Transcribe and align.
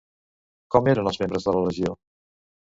Com 0.77 0.89
eren 0.95 1.11
els 1.13 1.21
membres 1.25 1.47
de 1.51 1.55
la 1.59 1.63
legió? 1.69 1.95